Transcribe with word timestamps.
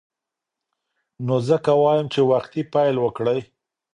نو 1.25 1.35
ځکه 1.49 1.71
وایم 1.83 2.07
چې 2.13 2.21
وختي 2.31 2.61
پیل 2.73 2.95
وکړئ. 3.01 3.39